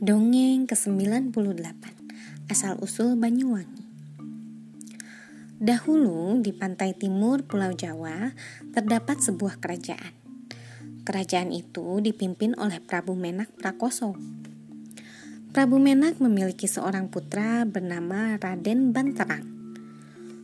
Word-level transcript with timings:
Dongeng 0.00 0.64
ke-98 0.64 1.76
Asal-usul 2.48 3.20
Banyuwangi 3.20 3.84
Dahulu 5.60 6.40
di 6.40 6.56
pantai 6.56 6.96
timur 6.96 7.44
Pulau 7.44 7.76
Jawa 7.76 8.32
terdapat 8.72 9.20
sebuah 9.20 9.60
kerajaan. 9.60 10.16
Kerajaan 11.04 11.52
itu 11.52 12.00
dipimpin 12.00 12.56
oleh 12.56 12.80
Prabu 12.80 13.12
Menak 13.12 13.52
Prakoso. 13.60 14.16
Prabu 15.52 15.76
Menak 15.76 16.16
memiliki 16.16 16.64
seorang 16.64 17.12
putra 17.12 17.68
bernama 17.68 18.40
Raden 18.40 18.96
Banterang. 18.96 19.44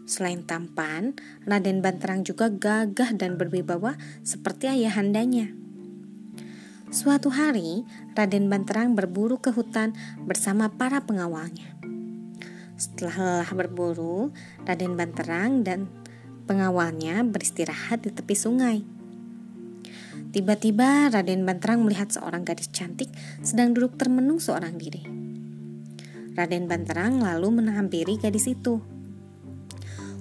Selain 0.04 0.44
tampan, 0.44 1.16
Raden 1.48 1.80
Banterang 1.80 2.28
juga 2.28 2.52
gagah 2.52 3.16
dan 3.16 3.40
berwibawa 3.40 3.96
seperti 4.20 4.68
ayahandanya. 4.68 5.65
Suatu 6.96 7.28
hari, 7.28 7.84
Raden 8.16 8.48
Banterang 8.48 8.96
berburu 8.96 9.36
ke 9.36 9.52
hutan 9.52 9.92
bersama 10.24 10.72
para 10.72 11.04
pengawalnya. 11.04 11.76
Setelah 12.80 13.20
lelah 13.20 13.52
berburu, 13.52 14.32
Raden 14.64 14.96
Banterang 14.96 15.60
dan 15.60 15.92
pengawalnya 16.48 17.20
beristirahat 17.20 18.00
di 18.00 18.16
tepi 18.16 18.32
sungai. 18.32 18.80
Tiba-tiba 20.32 21.12
Raden 21.12 21.44
Banterang 21.44 21.84
melihat 21.84 22.16
seorang 22.16 22.48
gadis 22.48 22.72
cantik 22.72 23.12
sedang 23.44 23.76
duduk 23.76 24.00
termenung 24.00 24.40
seorang 24.40 24.80
diri. 24.80 25.04
Raden 26.32 26.64
Banterang 26.64 27.20
lalu 27.20 27.60
menghampiri 27.60 28.16
gadis 28.16 28.48
itu. 28.48 28.80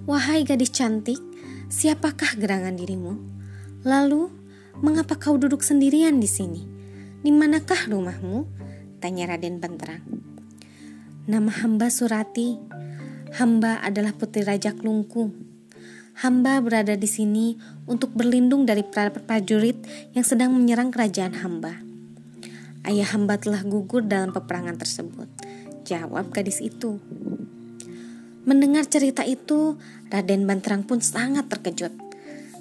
Wahai 0.03 0.43
gadis 0.43 0.75
cantik, 0.75 1.23
siapakah 1.71 2.35
gerangan 2.35 2.75
dirimu? 2.75 3.15
Lalu 3.87 4.43
Mengapa 4.83 5.15
kau 5.15 5.39
duduk 5.39 5.63
sendirian 5.63 6.19
di 6.19 6.27
sini? 6.27 6.59
Di 7.23 7.31
manakah 7.31 7.87
rumahmu? 7.87 8.43
Tanya 8.99 9.31
Raden 9.31 9.63
Banterang. 9.63 10.03
Nama 11.31 11.47
hamba 11.63 11.87
Surati. 11.87 12.59
Hamba 13.39 13.79
adalah 13.79 14.11
putri 14.11 14.43
Raja 14.43 14.75
Klungkung. 14.75 15.31
Hamba 16.19 16.59
berada 16.59 16.99
di 16.99 17.07
sini 17.07 17.55
untuk 17.87 18.11
berlindung 18.19 18.67
dari 18.67 18.83
prajurit 18.87 19.79
yang 20.11 20.27
sedang 20.27 20.51
menyerang 20.51 20.91
kerajaan 20.91 21.39
hamba. 21.39 21.79
Ayah 22.83 23.15
hamba 23.15 23.39
telah 23.39 23.63
gugur 23.63 24.03
dalam 24.03 24.35
peperangan 24.35 24.75
tersebut. 24.75 25.31
Jawab 25.87 26.35
gadis 26.35 26.59
itu. 26.59 26.99
Mendengar 28.43 28.83
cerita 28.91 29.23
itu, 29.23 29.79
Raden 30.11 30.43
Banterang 30.43 30.83
pun 30.83 30.99
sangat 30.99 31.47
terkejut. 31.47 32.04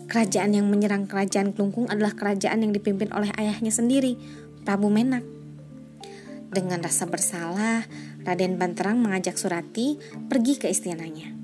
Kerajaan 0.05 0.53
yang 0.53 0.69
menyerang 0.69 1.09
kerajaan 1.09 1.57
Klungkung 1.57 1.89
adalah 1.89 2.13
kerajaan 2.13 2.61
yang 2.61 2.73
dipimpin 2.77 3.09
oleh 3.11 3.33
ayahnya 3.41 3.73
sendiri, 3.73 4.21
Prabu 4.65 4.93
Menak. 4.93 5.25
Dengan 6.55 6.85
rasa 6.85 7.09
bersalah, 7.09 7.89
Raden 8.23 8.61
Banterang 8.61 9.03
mengajak 9.03 9.35
Surati 9.35 9.99
pergi 10.31 10.55
ke 10.61 10.71
istananya. 10.71 11.35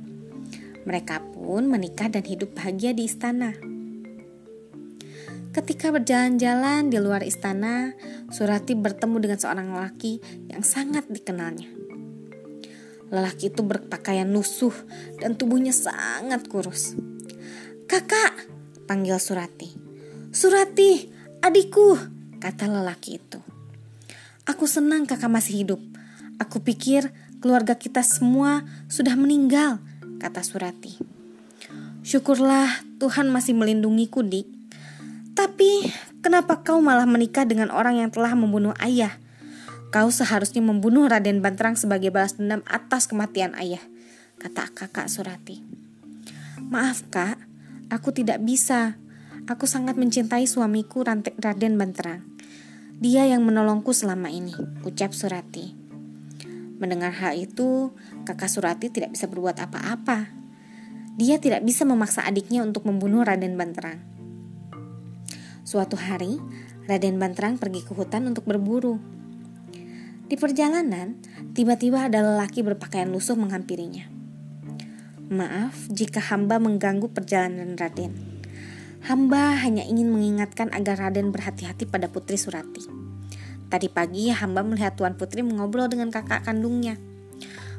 Mereka 0.87 1.35
pun 1.35 1.67
menikah 1.67 2.09
dan 2.09 2.25
hidup 2.25 2.57
bahagia 2.57 2.97
di 2.97 3.05
istana. 3.05 3.53
Ketika 5.51 5.91
berjalan-jalan 5.91 6.95
di 6.95 7.03
luar 7.03 7.27
istana, 7.27 7.99
Surati 8.31 8.79
bertemu 8.79 9.17
dengan 9.19 9.39
seorang 9.43 9.75
lelaki 9.75 10.23
yang 10.47 10.63
sangat 10.63 11.11
dikenalnya. 11.11 11.67
Lelaki 13.11 13.51
itu 13.51 13.67
berpakaian 13.67 14.31
lusuh 14.31 14.73
dan 15.19 15.35
tubuhnya 15.35 15.75
sangat 15.75 16.47
kurus. 16.47 16.95
Kakak, 17.91 18.47
panggil 18.91 19.23
Surati. 19.23 19.71
Surati, 20.35 21.07
adikku, 21.47 21.95
kata 22.43 22.67
lelaki 22.67 23.23
itu. 23.23 23.39
Aku 24.51 24.67
senang 24.67 25.07
kakak 25.07 25.31
masih 25.31 25.63
hidup. 25.63 25.79
Aku 26.43 26.59
pikir 26.59 27.15
keluarga 27.39 27.79
kita 27.79 28.03
semua 28.03 28.67
sudah 28.91 29.15
meninggal, 29.15 29.79
kata 30.19 30.43
Surati. 30.43 30.99
Syukurlah 32.03 32.83
Tuhan 32.99 33.31
masih 33.31 33.55
melindungiku, 33.55 34.27
Dik. 34.27 34.51
Tapi 35.39 35.87
kenapa 36.19 36.67
kau 36.67 36.83
malah 36.83 37.07
menikah 37.07 37.47
dengan 37.47 37.71
orang 37.71 38.03
yang 38.03 38.11
telah 38.11 38.35
membunuh 38.35 38.75
ayah? 38.83 39.15
Kau 39.95 40.11
seharusnya 40.11 40.67
membunuh 40.67 41.07
Raden 41.07 41.39
Banterang 41.39 41.79
sebagai 41.79 42.11
balas 42.11 42.35
dendam 42.35 42.67
atas 42.67 43.07
kematian 43.07 43.55
ayah, 43.55 43.83
kata 44.43 44.67
kakak 44.75 45.07
Surati. 45.07 45.63
Maaf 46.71 47.07
kak, 47.11 47.50
Aku 47.91 48.15
tidak 48.15 48.39
bisa. 48.47 49.03
Aku 49.51 49.67
sangat 49.67 49.99
mencintai 49.99 50.47
suamiku 50.47 51.03
Raden 51.03 51.75
Banterang. 51.75 52.23
Dia 53.03 53.27
yang 53.27 53.43
menolongku 53.43 53.91
selama 53.91 54.31
ini, 54.31 54.55
ucap 54.87 55.11
Surati. 55.11 55.75
Mendengar 56.79 57.11
hal 57.11 57.35
itu, 57.35 57.91
kakak 58.23 58.47
Surati 58.47 58.95
tidak 58.95 59.19
bisa 59.19 59.27
berbuat 59.27 59.59
apa-apa. 59.59 60.31
Dia 61.19 61.43
tidak 61.43 61.67
bisa 61.67 61.83
memaksa 61.83 62.23
adiknya 62.23 62.63
untuk 62.63 62.87
membunuh 62.87 63.27
Raden 63.27 63.59
Banterang. 63.59 63.99
Suatu 65.67 65.99
hari, 65.99 66.39
Raden 66.87 67.19
Banterang 67.19 67.59
pergi 67.59 67.83
ke 67.83 67.91
hutan 67.91 68.31
untuk 68.31 68.47
berburu. 68.47 69.03
Di 70.31 70.39
perjalanan, 70.39 71.19
tiba-tiba 71.59 72.07
ada 72.07 72.23
lelaki 72.23 72.63
berpakaian 72.63 73.11
lusuh 73.11 73.35
menghampirinya. 73.35 74.20
Maaf 75.31 75.87
jika 75.95 76.19
hamba 76.19 76.59
mengganggu 76.59 77.07
perjalanan 77.15 77.79
Raden. 77.79 78.43
Hamba 79.07 79.55
hanya 79.63 79.87
ingin 79.87 80.11
mengingatkan 80.11 80.75
agar 80.75 80.99
Raden 80.99 81.31
berhati-hati 81.31 81.87
pada 81.87 82.11
Putri 82.11 82.35
Surati. 82.35 82.83
Tadi 83.71 83.87
pagi 83.87 84.35
hamba 84.35 84.67
melihat 84.67 84.99
Tuan 84.99 85.15
Putri 85.15 85.47
mengobrol 85.47 85.87
dengan 85.87 86.11
kakak 86.11 86.51
kandungnya. 86.51 86.99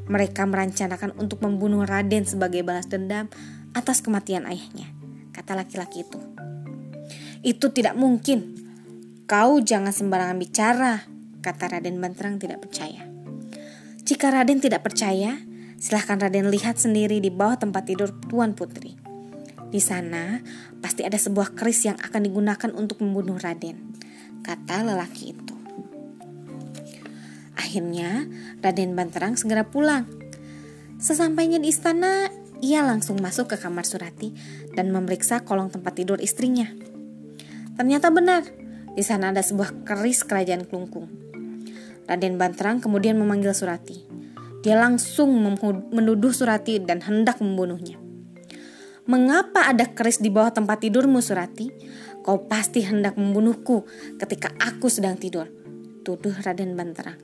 Mereka 0.08 0.48
merencanakan 0.48 1.12
untuk 1.20 1.44
membunuh 1.44 1.84
Raden 1.84 2.24
sebagai 2.24 2.64
balas 2.64 2.88
dendam 2.88 3.28
atas 3.76 4.00
kematian 4.00 4.48
ayahnya, 4.48 4.88
kata 5.36 5.52
laki-laki 5.52 6.08
itu. 6.08 6.24
Itu 7.44 7.76
tidak 7.76 8.00
mungkin. 8.00 8.64
Kau 9.28 9.60
jangan 9.60 9.92
sembarangan 9.92 10.40
bicara, 10.40 11.04
kata 11.44 11.68
Raden 11.68 12.00
Banterang 12.00 12.40
tidak 12.40 12.64
percaya. 12.64 13.12
Jika 14.08 14.32
Raden 14.32 14.64
tidak 14.64 14.88
percaya, 14.88 15.51
Silahkan 15.82 16.22
Raden 16.22 16.54
lihat 16.54 16.78
sendiri 16.78 17.18
di 17.18 17.34
bawah 17.34 17.58
tempat 17.58 17.90
tidur 17.90 18.14
Tuan 18.30 18.54
Putri. 18.54 18.94
Di 19.74 19.82
sana 19.82 20.38
pasti 20.78 21.02
ada 21.02 21.18
sebuah 21.18 21.58
keris 21.58 21.90
yang 21.90 21.98
akan 21.98 22.22
digunakan 22.22 22.70
untuk 22.78 23.02
membunuh 23.02 23.42
Raden, 23.42 23.98
kata 24.46 24.86
lelaki 24.86 25.34
itu. 25.34 25.56
Akhirnya 27.58 28.30
Raden 28.62 28.94
Banterang 28.94 29.34
segera 29.42 29.66
pulang. 29.66 30.06
Sesampainya 31.02 31.58
di 31.58 31.74
istana, 31.74 32.30
ia 32.62 32.86
langsung 32.86 33.18
masuk 33.18 33.50
ke 33.50 33.58
kamar 33.58 33.90
Surati 33.90 34.38
dan 34.78 34.94
memeriksa 34.94 35.42
kolong 35.42 35.74
tempat 35.74 35.98
tidur 35.98 36.22
istrinya. 36.22 36.70
Ternyata 37.74 38.14
benar, 38.14 38.46
di 38.94 39.02
sana 39.02 39.34
ada 39.34 39.42
sebuah 39.42 39.82
keris 39.82 40.22
kerajaan 40.30 40.70
Klungkung. 40.70 41.10
Raden 42.06 42.38
Banterang 42.38 42.86
kemudian 42.86 43.18
memanggil 43.18 43.58
Surati. 43.58 44.11
Dia 44.62 44.78
langsung 44.78 45.34
menuduh 45.90 46.30
Surati 46.30 46.78
dan 46.78 47.02
hendak 47.02 47.42
membunuhnya. 47.42 47.98
Mengapa 49.10 49.66
ada 49.66 49.90
keris 49.90 50.22
di 50.22 50.30
bawah 50.30 50.54
tempat 50.54 50.86
tidurmu, 50.86 51.18
Surati? 51.18 51.74
Kau 52.22 52.46
pasti 52.46 52.86
hendak 52.86 53.18
membunuhku 53.18 53.90
ketika 54.22 54.54
aku 54.62 54.94
sedang 54.94 55.18
tidur. 55.18 55.50
Tuduh 56.06 56.38
Raden 56.46 56.78
Banterang. 56.78 57.18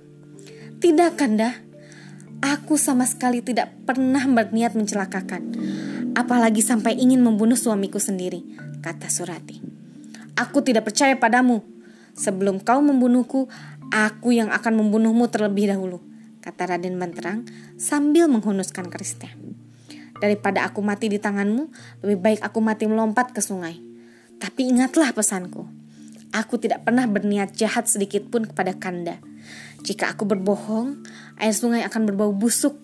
Tidak, 0.82 1.14
Kanda. 1.14 1.62
Aku 2.42 2.82
sama 2.82 3.06
sekali 3.06 3.46
tidak 3.46 3.70
pernah 3.86 4.26
berniat 4.26 4.74
mencelakakan. 4.74 5.54
Apalagi 6.18 6.66
sampai 6.66 6.98
ingin 6.98 7.22
membunuh 7.22 7.58
suamiku 7.58 8.02
sendiri, 8.02 8.42
kata 8.82 9.14
Surati. 9.14 9.62
Aku 10.34 10.66
tidak 10.66 10.90
percaya 10.90 11.14
padamu. 11.14 11.62
Sebelum 12.18 12.58
kau 12.66 12.82
membunuhku, 12.82 13.46
aku 13.94 14.34
yang 14.34 14.50
akan 14.50 14.82
membunuhmu 14.82 15.30
terlebih 15.30 15.70
dahulu 15.70 16.17
kata 16.48 16.72
Raden 16.72 16.96
Banterang 16.96 17.44
sambil 17.76 18.32
menghunuskan 18.32 18.88
kerisnya. 18.88 19.36
Daripada 20.24 20.64
aku 20.64 20.80
mati 20.80 21.12
di 21.12 21.20
tanganmu, 21.20 21.68
lebih 22.08 22.20
baik 22.24 22.40
aku 22.40 22.64
mati 22.64 22.88
melompat 22.88 23.36
ke 23.36 23.44
sungai. 23.44 23.78
Tapi 24.40 24.72
ingatlah 24.72 25.12
pesanku. 25.12 25.68
Aku 26.32 26.56
tidak 26.56 26.88
pernah 26.88 27.04
berniat 27.04 27.52
jahat 27.54 27.92
sedikit 27.92 28.32
pun 28.32 28.48
kepada 28.48 28.76
Kanda. 28.80 29.20
Jika 29.84 30.16
aku 30.16 30.24
berbohong, 30.24 31.04
air 31.38 31.54
sungai 31.54 31.84
akan 31.86 32.08
berbau 32.08 32.32
busuk. 32.32 32.76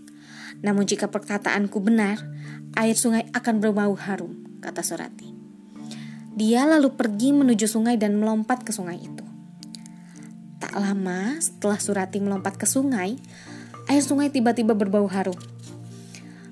Namun 0.62 0.86
jika 0.86 1.10
perkataanku 1.10 1.80
benar, 1.80 2.22
air 2.78 2.96
sungai 2.96 3.28
akan 3.34 3.60
berbau 3.60 3.96
harum, 3.98 4.60
kata 4.62 4.86
Surati. 4.86 5.34
Dia 6.34 6.66
lalu 6.66 6.94
pergi 6.98 7.30
menuju 7.36 7.70
sungai 7.70 8.00
dan 8.00 8.18
melompat 8.18 8.66
ke 8.66 8.74
sungai 8.74 8.98
itu. 8.98 9.26
Tak 10.58 10.74
lama 10.80 11.38
setelah 11.38 11.78
Surati 11.78 12.18
melompat 12.24 12.58
ke 12.58 12.66
sungai, 12.66 13.20
air 13.94 14.02
sungai 14.02 14.34
tiba-tiba 14.34 14.74
berbau 14.74 15.06
harum. 15.06 15.38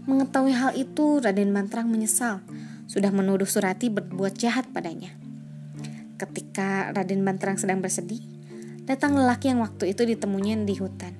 Mengetahui 0.06 0.54
hal 0.54 0.78
itu, 0.78 1.18
Raden 1.18 1.50
Mantrang 1.50 1.90
menyesal 1.90 2.46
sudah 2.86 3.10
menuduh 3.10 3.50
Surati 3.50 3.90
berbuat 3.90 4.38
jahat 4.38 4.70
padanya. 4.70 5.10
Ketika 6.22 6.94
Raden 6.94 7.26
Mantrang 7.26 7.58
sedang 7.58 7.82
bersedih, 7.82 8.22
datang 8.86 9.18
lelaki 9.18 9.50
yang 9.50 9.66
waktu 9.66 9.90
itu 9.90 10.06
ditemunya 10.06 10.62
di 10.70 10.78
hutan. 10.78 11.18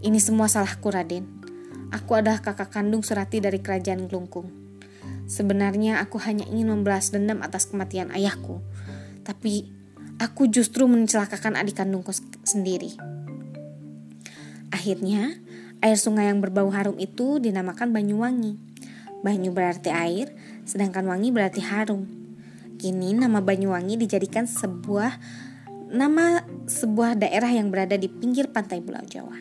Ini 0.00 0.16
semua 0.16 0.48
salahku, 0.48 0.88
Raden. 0.88 1.28
Aku 1.92 2.16
adalah 2.16 2.40
kakak 2.40 2.72
kandung 2.72 3.04
Surati 3.04 3.44
dari 3.44 3.60
kerajaan 3.60 4.08
Glungkung. 4.08 4.48
Sebenarnya 5.28 6.00
aku 6.00 6.16
hanya 6.24 6.48
ingin 6.48 6.72
membalas 6.72 7.12
dendam 7.12 7.44
atas 7.44 7.68
kematian 7.68 8.08
ayahku. 8.16 8.64
Tapi 9.28 9.68
aku 10.16 10.48
justru 10.48 10.88
mencelakakan 10.88 11.60
adik 11.60 11.84
kandungku 11.84 12.16
sendiri. 12.48 12.96
Akhirnya, 14.72 15.36
air 15.84 15.98
sungai 16.00 16.32
yang 16.32 16.40
berbau 16.40 16.72
harum 16.72 16.96
itu 16.96 17.36
dinamakan 17.36 17.92
Banyuwangi. 17.92 18.56
Banyu 19.22 19.54
berarti 19.54 19.92
air, 19.92 20.34
sedangkan 20.66 21.06
wangi 21.06 21.30
berarti 21.30 21.62
harum. 21.62 22.08
Kini 22.80 23.14
nama 23.14 23.38
Banyuwangi 23.38 24.00
dijadikan 24.00 24.48
sebuah 24.48 25.14
nama 25.92 26.40
sebuah 26.66 27.20
daerah 27.20 27.52
yang 27.52 27.68
berada 27.68 27.94
di 28.00 28.08
pinggir 28.08 28.48
pantai 28.48 28.80
Pulau 28.80 29.04
Jawa. 29.04 29.36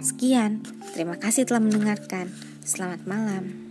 Sekian, 0.00 0.62
terima 0.94 1.18
kasih 1.18 1.44
telah 1.44 1.60
mendengarkan. 1.60 2.30
Selamat 2.62 3.02
malam. 3.04 3.65